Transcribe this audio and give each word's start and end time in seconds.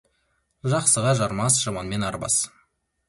Жақсыға 0.73 1.11
жармас, 1.21 1.59
жаманмен 1.67 2.07
арбас. 2.09 2.39